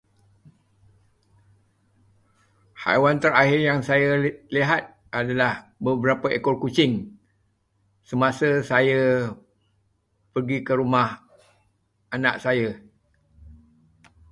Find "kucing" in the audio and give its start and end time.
6.63-6.93